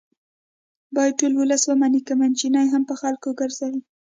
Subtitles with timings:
[0.95, 3.81] باید ټول ولس ومني که میچنې هم په خلکو ګرځوي